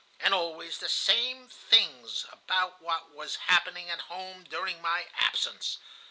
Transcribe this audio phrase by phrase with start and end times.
[0.19, 5.77] And always the same things about what was happening at home during my absence.